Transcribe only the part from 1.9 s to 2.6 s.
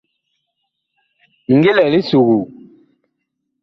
li suguu.